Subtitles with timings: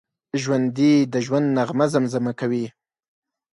[0.41, 2.65] ژوندي د ژوند نغمه زمزمه کوي